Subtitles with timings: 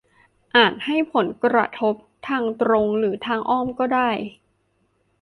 [0.55, 1.95] อาจให้ผลกระทบ
[2.27, 4.09] ทางตรงหรือทางอ้อมก็ได้